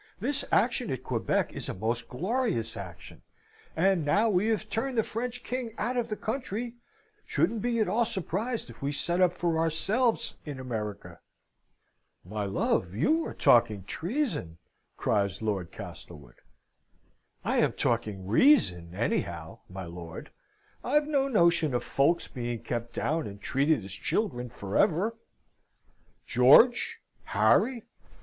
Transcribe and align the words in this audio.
This 0.19 0.43
action 0.51 0.89
at 0.89 1.03
Quebec 1.03 1.53
is 1.53 1.69
a 1.69 1.75
most 1.75 2.09
glorious 2.09 2.75
action; 2.75 3.21
and 3.75 4.03
now 4.03 4.29
we 4.29 4.47
have 4.47 4.67
turned 4.67 4.97
the 4.97 5.03
French 5.03 5.43
king 5.43 5.75
out 5.77 5.95
of 5.95 6.07
the 6.09 6.15
country, 6.15 6.73
shouldn't 7.23 7.61
be 7.61 7.77
at 7.77 7.87
all 7.87 8.05
surprised 8.05 8.71
if 8.71 8.81
we 8.81 8.91
set 8.91 9.21
up 9.21 9.31
for 9.37 9.59
ourselves 9.59 10.33
in 10.43 10.59
America." 10.59 11.19
"My 12.25 12.45
love, 12.45 12.95
you 12.95 13.23
are 13.27 13.35
talking 13.35 13.83
treason!" 13.83 14.57
cries 14.97 15.39
Lord 15.39 15.71
Castlewood. 15.71 16.41
"I 17.45 17.57
am 17.57 17.73
talking 17.73 18.25
reason, 18.25 18.95
anyhow, 18.95 19.59
my 19.69 19.85
lord. 19.85 20.31
I've 20.83 21.05
no 21.07 21.27
notion 21.27 21.75
of 21.75 21.83
folks 21.83 22.27
being 22.27 22.63
kept 22.63 22.93
down, 22.95 23.27
and 23.27 23.39
treated 23.39 23.85
as 23.85 23.91
children 23.93 24.49
for 24.49 24.75
ever!" 24.75 25.15
George! 26.25 26.97
Harry! 27.25 27.83